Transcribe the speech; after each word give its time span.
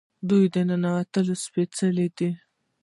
د 0.03 0.03
دوی 0.29 0.45
نیتونه 0.81 1.33
سپیڅلي 1.43 2.07
دي. 2.17 2.29